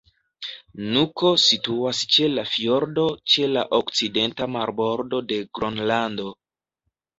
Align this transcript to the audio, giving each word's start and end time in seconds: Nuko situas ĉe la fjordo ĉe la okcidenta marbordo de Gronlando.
Nuko 0.93 1.29
situas 1.43 1.99
ĉe 2.15 2.29
la 2.37 2.45
fjordo 2.55 3.05
ĉe 3.35 3.51
la 3.53 3.67
okcidenta 3.81 4.49
marbordo 4.57 5.23
de 5.31 5.41
Gronlando. 5.61 6.29